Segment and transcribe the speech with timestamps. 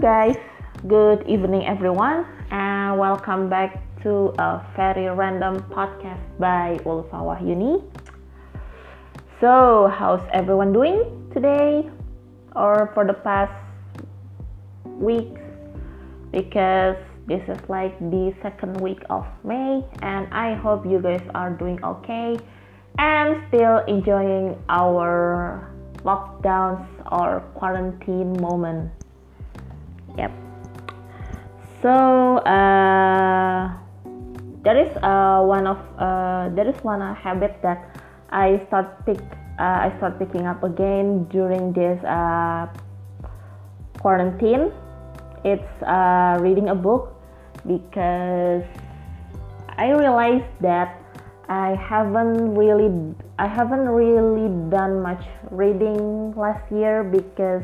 [0.00, 0.36] Guys.
[0.86, 7.80] Good evening, everyone, and welcome back to a very random podcast by Ulfa Wahyuni.
[9.40, 11.88] So, how's everyone doing today
[12.54, 13.56] or for the past
[14.84, 15.40] weeks?
[16.30, 21.56] Because this is like the second week of May, and I hope you guys are
[21.56, 22.36] doing okay
[22.98, 25.72] and still enjoying our
[26.04, 28.95] lockdowns or quarantine moment.
[30.16, 30.32] Yep.
[31.82, 31.92] So
[32.42, 33.72] uh,
[34.64, 36.50] there is uh, one of uh,
[36.82, 39.20] one habit that I start pick
[39.58, 42.66] uh, I start picking up again during this uh,
[44.00, 44.72] quarantine.
[45.44, 47.14] It's uh, reading a book
[47.66, 48.64] because
[49.78, 50.98] I realized that
[51.48, 52.90] I haven't really
[53.38, 57.62] I haven't really done much reading last year because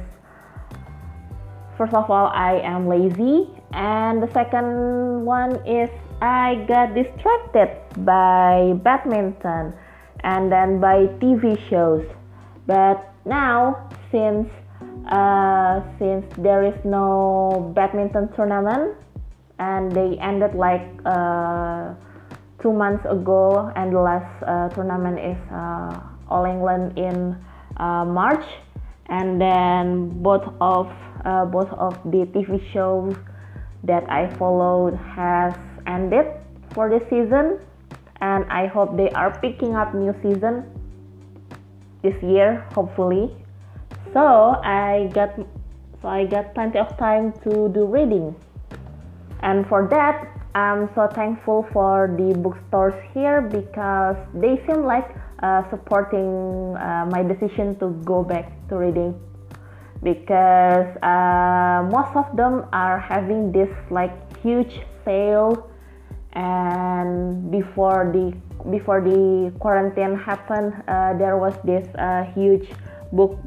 [1.83, 5.91] first of all I am lazy and the second one is
[6.23, 7.75] I got distracted
[8.07, 9.75] by badminton
[10.23, 12.07] and then by TV shows.
[12.69, 14.47] But now since
[15.11, 18.95] uh, since there is no badminton tournament
[19.59, 21.95] and they ended like uh,
[22.63, 25.99] two months ago, and the last uh, tournament is uh,
[26.31, 27.35] All England in
[27.77, 28.47] uh, March,
[29.07, 30.91] and then both of
[31.25, 33.15] uh, both of the TV shows
[33.85, 35.55] that I followed has
[35.87, 36.27] ended
[36.75, 37.59] for this season,
[38.21, 40.67] and I hope they are picking up new season
[42.03, 43.31] this year, hopefully.
[44.13, 45.37] So I got
[46.01, 48.35] so I got plenty of time to do reading,
[49.43, 55.09] and for that I'm so thankful for the bookstores here because they seem like
[55.43, 59.19] uh, supporting uh, my decision to go back to reading.
[60.03, 65.69] Because uh, most of them are having this like huge sale
[66.33, 68.35] and before the
[68.71, 72.71] before the quarantine happened uh, there was this uh, huge
[73.13, 73.39] book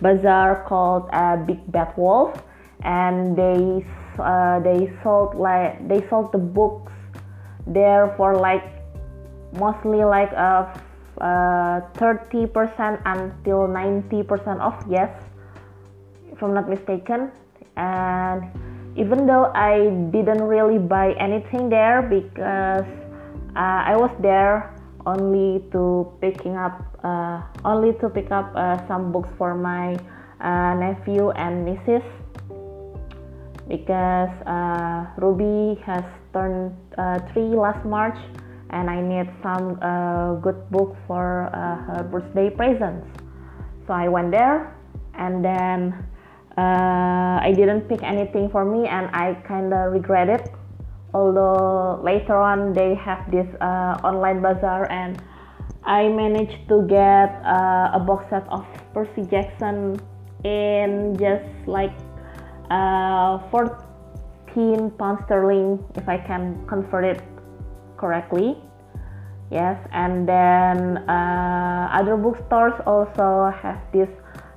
[0.00, 2.42] bazaar called uh, big bad wolf.
[2.82, 3.84] And they
[4.18, 6.92] uh, they sold like they sold the books
[7.66, 8.64] there for like
[9.58, 10.70] mostly like a
[11.20, 15.10] uh, 30% uh, until 90% off yes
[16.32, 17.30] if i'm not mistaken.
[17.76, 18.44] And
[18.96, 22.88] even though i didn't really buy anything there because
[23.52, 24.72] uh, i was there
[25.04, 29.94] only to picking up uh, only to pick up uh, some books for my
[30.80, 32.02] nephew and nieces
[33.68, 38.18] because uh, Ruby has turned uh, three last March
[38.76, 43.08] and I need some uh, good book for uh, her birthday presents.
[43.86, 44.76] So I went there
[45.14, 46.04] and then
[46.58, 50.52] uh, I didn't pick anything for me and I kind of regret it.
[51.14, 55.16] Although later on they have this uh, online bazaar and
[55.84, 59.96] I managed to get a box set of Percy Jackson
[60.44, 61.94] in just like
[62.70, 67.22] uh, 14 pounds sterling if I can convert it
[67.96, 68.58] correctly.
[69.50, 74.08] Yes, and then uh, other bookstores also have this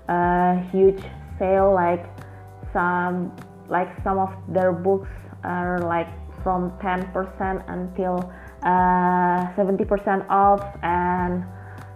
[0.08, 1.02] uh, huge
[1.38, 1.74] sale.
[1.74, 2.06] Like
[2.74, 3.32] some,
[3.70, 5.10] like some of their books
[5.44, 6.10] are like
[6.42, 7.14] from 10%
[7.70, 8.34] until
[8.64, 11.46] 70% uh, off, and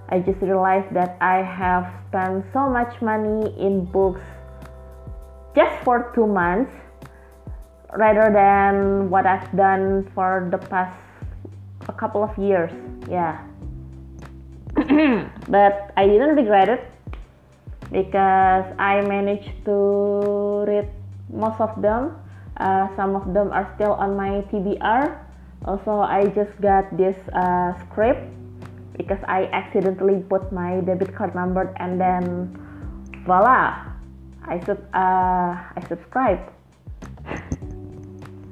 [0.09, 4.21] I just realized that I have spent so much money in books
[5.55, 6.71] just for two months
[7.97, 11.02] rather than what I've done for the past
[12.03, 12.75] couple of years.
[13.07, 13.39] Yeah.
[15.47, 16.83] but I didn't regret it
[17.95, 20.91] because I managed to read
[21.31, 22.19] most of them.
[22.59, 25.15] Uh, some of them are still on my TBR.
[25.63, 28.27] Also, I just got this uh, script
[28.99, 32.51] because I accidentally put my debit card number and then
[33.23, 33.95] voila,
[34.43, 36.51] I sub uh, I subscribe.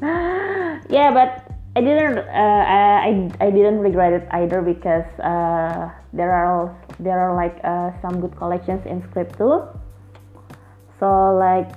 [0.89, 6.75] yeah, but I didn't uh, I I didn't regret it either because uh, there are
[6.99, 9.63] there are like uh, some good collections in Scribd too.
[10.99, 11.07] So
[11.39, 11.71] like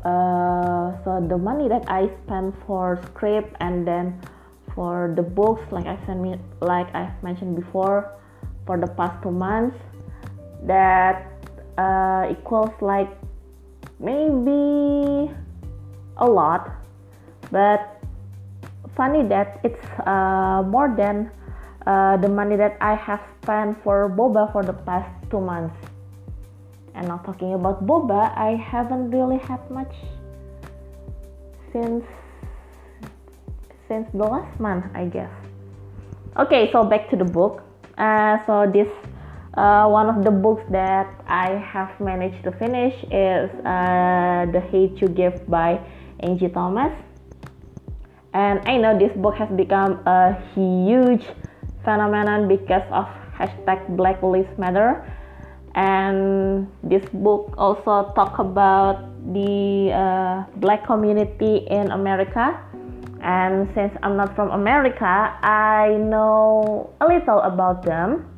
[0.00, 4.16] uh, so the money that I spent for Scribd and then
[4.74, 8.16] for the books like I sent me like I've mentioned before
[8.64, 9.76] for the past two months
[10.64, 11.28] that
[11.76, 13.12] uh, equals like
[14.00, 15.30] maybe
[16.16, 16.72] a lot
[17.52, 17.93] but
[18.96, 21.30] funny that it's uh, more than
[21.86, 25.76] uh, the money that I have spent for boba for the past two months
[26.94, 29.94] and now talking about boba I haven't really had much
[31.72, 32.04] since
[33.88, 35.30] since the last month, I guess.
[36.38, 37.62] Okay, so back to the book.
[37.98, 38.88] Uh, so this
[39.54, 45.00] uh, one of the books that I have managed to finish is uh, The Hate
[45.02, 45.78] U Give by
[46.20, 46.92] Angie Thomas.
[48.34, 51.24] And I know this book has become a huge
[51.86, 53.06] phenomenon because of
[53.38, 55.06] hashtag Black Lives Matter.
[55.74, 62.58] And this book also talk about the uh, black community in America.
[63.22, 68.34] And since I'm not from America, I know a little about them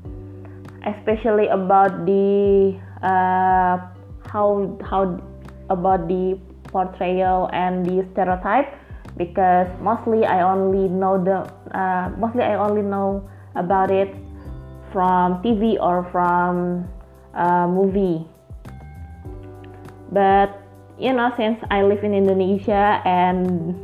[0.87, 3.77] especially about the uh,
[4.31, 5.19] how how
[5.69, 6.39] about the
[6.71, 8.71] portrayal and the stereotype
[9.17, 14.15] because mostly I only know the uh, mostly I only know about it
[14.93, 16.89] from TV or from
[17.35, 18.25] a movie.
[20.13, 20.63] But
[20.99, 23.75] you know since I live in Indonesia and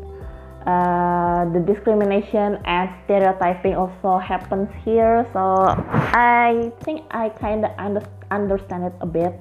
[0.66, 5.66] uh, the discrimination and stereotyping also happens here so
[6.14, 9.36] i think i kind of under- understand it a bit.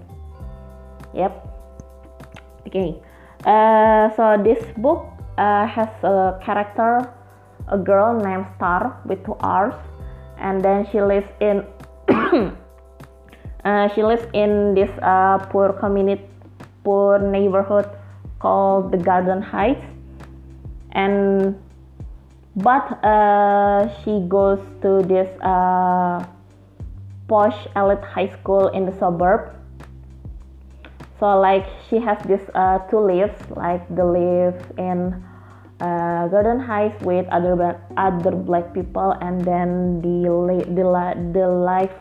[1.15, 1.31] Yep.
[2.67, 2.99] Okay.
[3.43, 5.10] Uh, so this book
[5.41, 7.11] uh, has a character
[7.67, 9.75] a girl named Starr with two r's
[10.37, 11.65] and then she lives in
[13.65, 16.25] uh, she lives in this uh, poor community
[16.83, 17.85] poor neighborhood
[18.39, 19.85] called the garden heights.
[20.91, 21.55] And
[22.55, 26.25] but uh, she goes to this uh,
[27.29, 29.55] posh elite high school in the suburb.
[31.19, 35.23] So like she has this uh, two lives like the live in
[35.81, 40.29] uh, Garden Heights with other other black people and then the
[40.77, 40.85] the
[41.33, 41.97] the life.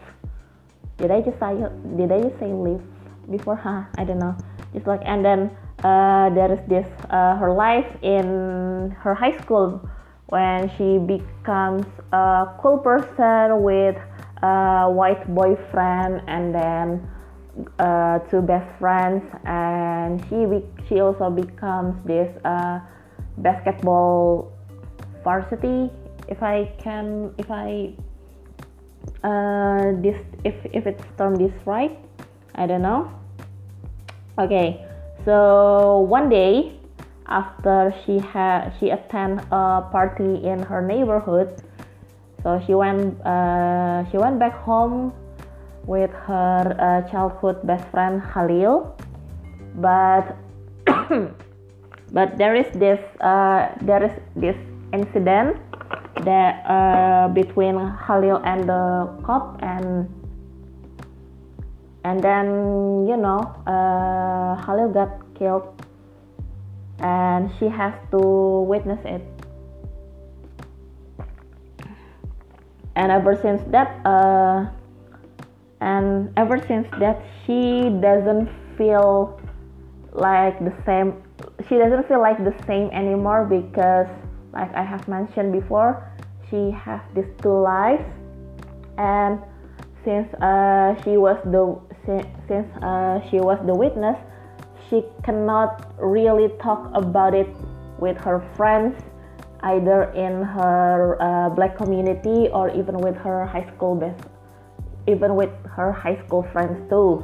[0.99, 1.56] Did I just say
[1.97, 2.85] did I just say live
[3.31, 3.56] before?
[3.56, 4.37] Huh I don't know.
[4.75, 5.50] Just like and then
[5.82, 9.81] uh, there is this uh, her life in her high school
[10.29, 13.97] when she becomes a cool person with
[14.43, 17.09] a white boyfriend and then
[17.79, 19.25] uh, two best friends.
[19.44, 20.44] And she
[20.87, 22.81] she also becomes this uh,
[23.42, 24.52] basketball
[25.25, 25.90] varsity
[26.28, 27.92] if I can if I
[29.25, 31.98] uh, this if if it's termed this right
[32.54, 33.10] I don't know.
[34.38, 34.87] Okay
[35.25, 36.72] so one day,
[37.26, 41.62] after she had she attend a party in her neighborhood,
[42.43, 45.12] so she went uh, she went back home
[45.84, 48.96] with her uh, childhood best friend Khalil,
[49.76, 50.36] but
[52.12, 54.56] but there is this uh, there is this
[54.92, 55.56] incident
[56.24, 60.08] that uh, between Khalil and the cop and
[62.04, 65.70] and then you know uh, Khalil got killed
[67.00, 68.20] and she has to
[68.68, 69.22] witness it.
[72.96, 74.66] And ever since that uh,
[75.80, 79.40] and ever since that she doesn't feel
[80.12, 81.22] like the same
[81.68, 84.08] she doesn't feel like the same anymore because
[84.52, 86.06] like i have mentioned before
[86.48, 88.04] she has these two lives
[88.98, 89.40] and
[90.04, 91.79] since uh, she was the
[92.48, 94.17] since uh, she was the witness,
[94.88, 97.48] she cannot really talk about it
[97.98, 98.96] with her friends,
[99.62, 104.24] either in her uh, black community or even with her high school best,
[105.06, 107.22] even with her high school friends too.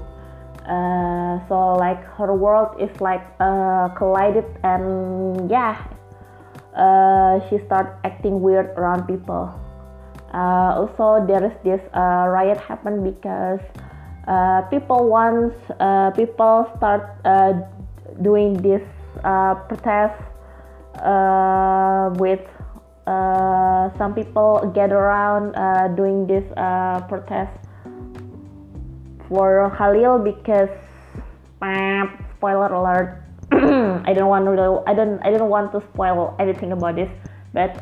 [0.66, 5.78] Uh, so like her world is like uh, collided and yeah,
[6.74, 9.54] uh, she start acting weird around people.
[10.34, 13.60] Uh, also, there is this uh, riot happened because
[14.70, 15.54] people once
[16.16, 17.14] people start
[18.22, 18.82] doing this
[19.70, 20.18] protest
[22.18, 22.42] with
[23.96, 25.54] some people get around
[25.94, 26.44] doing this
[27.08, 27.54] protest
[29.28, 30.68] for Khalil because
[32.36, 36.96] spoiler alert I don't want to I don't I don't want to spoil anything about
[36.96, 37.10] this
[37.52, 37.80] but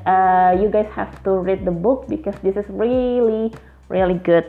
[0.61, 3.53] you guys have to read the book because this is really
[3.89, 4.47] really good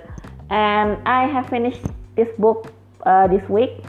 [0.49, 1.81] and I have finished
[2.15, 2.71] this book
[3.05, 3.83] uh, this week.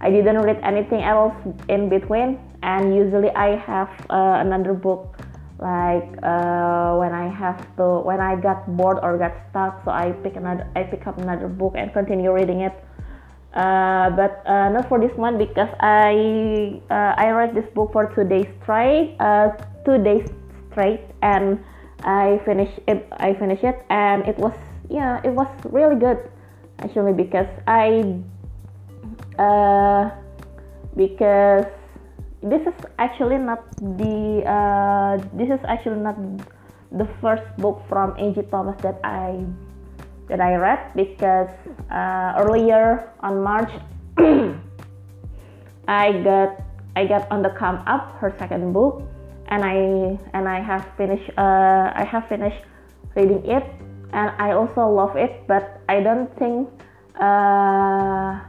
[0.00, 1.34] I didn't read anything else
[1.68, 5.20] in between, and usually I have uh, another book
[5.60, 10.12] like uh, when I have to when I got bored or got stuck, so I
[10.24, 12.72] pick another I pick up another book and continue reading it.
[13.52, 18.08] Uh, but uh, not for this one because I uh, I read this book for
[18.14, 19.18] two days straight,
[19.84, 20.24] two days
[20.72, 21.60] straight, and
[22.04, 23.06] I finished it.
[23.12, 24.56] I finished it, and it was
[24.88, 26.18] yeah, it was really good
[26.80, 28.16] actually because I
[29.38, 30.10] uh,
[30.96, 31.66] because
[32.42, 36.16] this is actually not the uh, this is actually not
[36.92, 39.44] the first book from Angie Thomas that I
[40.28, 41.50] that I read because
[41.90, 43.70] uh, earlier on March
[45.88, 46.62] I got
[46.96, 49.02] I got on the come up her second book
[49.48, 52.62] and I and I have finished uh, I have finished
[53.14, 53.66] reading it
[54.12, 56.68] and I also love it but I don't think
[57.20, 58.40] uh,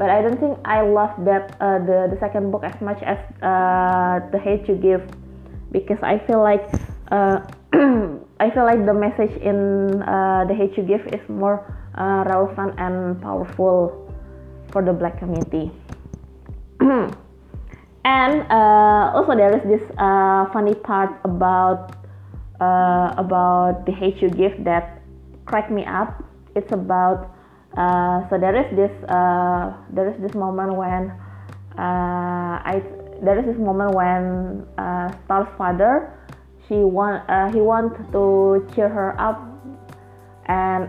[0.00, 3.20] but I don't think I love that uh, the the second book as much as
[3.44, 5.04] uh, the hate you give
[5.76, 6.64] because I feel like
[7.12, 7.44] uh,
[8.40, 11.68] I feel like the message in uh, the hate you give is more
[12.00, 13.92] uh, relevant and powerful
[14.72, 15.68] for the black community.
[18.08, 19.84] and uh, also there is this
[20.56, 21.92] funny part about
[23.20, 25.04] about the hate you give that
[25.44, 26.24] cracked me up.
[26.56, 27.36] It's about
[27.76, 31.10] uh, so there is this uh, there is this moment when
[31.78, 32.82] uh, I
[33.22, 34.66] there is this moment when
[35.24, 36.12] Starr's father
[36.66, 37.22] she want
[37.54, 39.38] he want to cheer her up
[40.46, 40.88] and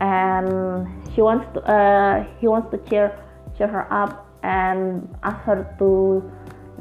[0.00, 3.12] and she wants to he wants to cheer
[3.56, 6.22] cheer her up and ask her to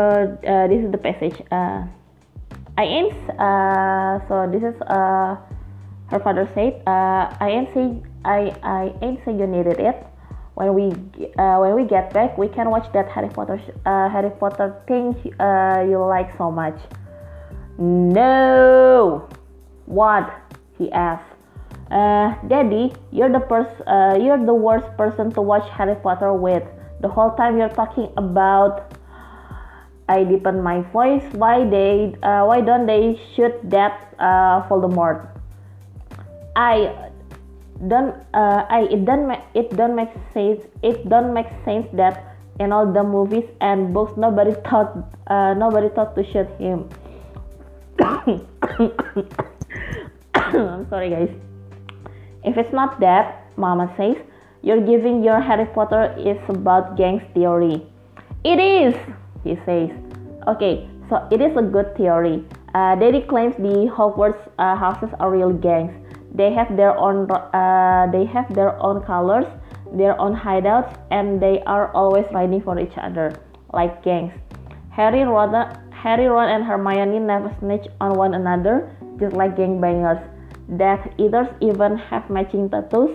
[0.47, 1.40] uh, this is the passage.
[1.50, 1.87] Uh,
[2.78, 5.37] I am uh, so this is uh,
[6.11, 10.06] her father said, uh, "I am say I I ain't say you needed it.
[10.54, 10.92] When we
[11.38, 15.16] uh, when we get back, we can watch that Harry Potter uh, Harry Potter thing
[15.40, 16.78] uh, you like so much."
[17.78, 19.28] No.
[19.86, 20.30] What?
[20.78, 21.28] He asked.
[21.90, 26.64] Uh, Daddy, you're the pers- uh, you're the worst person to watch Harry Potter with.
[27.00, 28.92] The whole time you're talking about
[30.08, 31.24] I deepen my voice.
[31.32, 32.14] Why they?
[32.22, 34.12] Uh, why don't they shoot that
[34.68, 35.28] Voldemort?
[36.54, 37.10] I
[37.88, 42.36] don't uh, I it don't make it don't make sense it don't make sense that
[42.60, 44.96] in all the movies and books nobody thought
[45.26, 46.88] uh, nobody thought to shoot him.
[50.34, 51.30] I'm sorry guys.
[52.44, 54.16] If it's not that, Mama says,
[54.62, 57.86] you're giving your Harry Potter is about gangs theory.
[58.44, 58.94] It is,
[59.44, 59.90] he says.
[60.48, 62.44] Okay, so it is a good theory.
[62.74, 65.92] Uh, Daddy claims the Hogwarts uh, houses are real gangs
[66.34, 69.46] they have their own uh, they have their own colors
[69.92, 73.32] their own hideouts and they are always riding for each other
[73.72, 74.32] like gangs.
[74.90, 75.52] Harry ron
[75.92, 80.20] harry ron and hermione never snitch on one another just like gangbangers.
[80.76, 83.10] Death eaters even have matching tattoos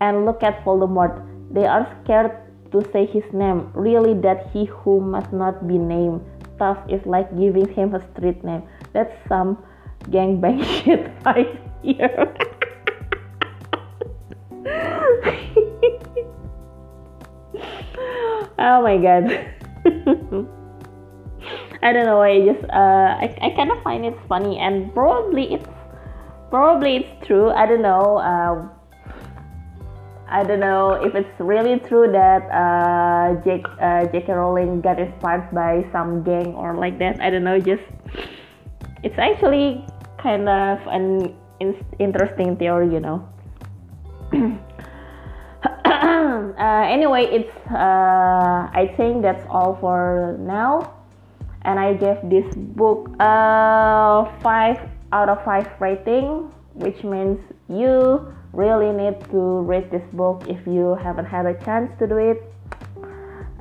[0.00, 1.26] and look at voldemort.
[1.50, 2.32] They are scared
[2.70, 6.22] to say his name really that he who must not be named.
[6.58, 8.62] Tough is like giving him a street name.
[8.92, 9.58] That's some
[10.10, 12.34] gangbang shit right here
[18.58, 19.24] oh my god
[21.82, 25.54] I don't know I just uh I, I kind of find it funny and probably
[25.54, 25.68] it's
[26.50, 28.68] probably it's true I don't know uh,
[30.32, 34.32] I don't know if it's really true that uh, Jake uh, J.K.
[34.32, 37.20] Rowling got inspired by some gang or like that.
[37.20, 37.60] I don't know.
[37.60, 37.84] Just
[39.04, 39.84] it's actually
[40.16, 43.28] kind of an in- interesting theory, you know.
[46.58, 50.94] uh, anyway, it's uh, I think that's all for now,
[51.62, 54.78] and I gave this book a five
[55.12, 60.96] out of five rating, which means you really need to read this book if you
[61.02, 62.42] haven't had a chance to do it.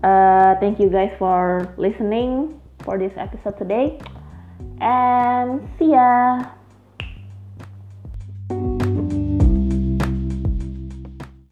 [0.03, 4.00] Uh, thank you guys for listening for this episode today,
[4.79, 6.61] and see ya.